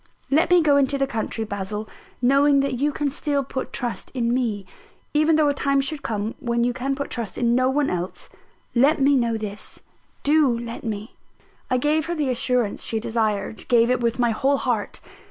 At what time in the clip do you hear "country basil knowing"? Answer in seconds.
1.05-2.61